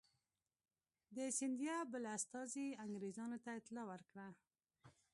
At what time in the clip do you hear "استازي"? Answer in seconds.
2.17-2.67